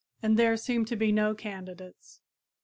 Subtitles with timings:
[0.23, 2.21] And there seem to be no candidates.